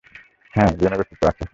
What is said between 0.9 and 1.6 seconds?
অস্তিত্ব আছে।